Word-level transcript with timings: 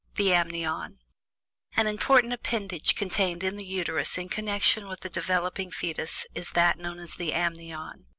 THE 0.15 0.33
AMNION. 0.33 0.97
An 1.77 1.85
important 1.85 2.33
appendage 2.33 2.95
contained 2.95 3.43
in 3.43 3.55
the 3.55 3.63
Uterus 3.63 4.17
in 4.17 4.29
connection 4.29 4.87
with 4.87 5.01
the 5.01 5.11
developing 5.11 5.69
fetus 5.69 6.25
is 6.33 6.53
that 6.53 6.79
known 6.79 6.97
as 6.97 7.13
"The 7.13 7.33
Amnion." 7.33 8.07